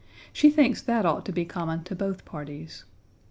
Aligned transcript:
She 0.33 0.49
thinks 0.49 0.81
that 0.81 1.05
ought 1.05 1.27
to 1.27 1.31
be 1.31 1.45
common 1.45 1.83
to 1.83 1.95
both 1.95 2.25
parties. 2.25 2.85